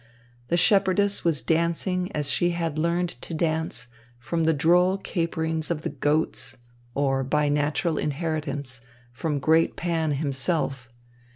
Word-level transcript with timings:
The 0.47 0.57
shepherdess 0.57 1.23
was 1.23 1.43
dancing 1.43 2.11
as 2.13 2.27
she 2.27 2.49
had 2.57 2.79
learned 2.79 3.09
to 3.21 3.35
dance 3.35 3.87
from 4.17 4.45
the 4.45 4.51
droll 4.53 4.97
caperings 4.97 5.69
of 5.69 5.83
the 5.83 5.91
goats 5.91 6.57
or, 6.95 7.23
by 7.23 7.49
natural 7.49 7.99
inheritance, 7.99 8.81
from 9.11 9.37
great 9.37 9.75
Pan 9.75 10.13
himself. 10.13 10.89